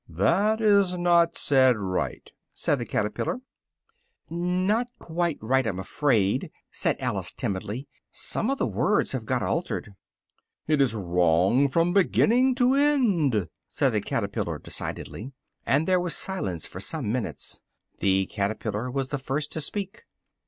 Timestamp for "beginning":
11.93-12.55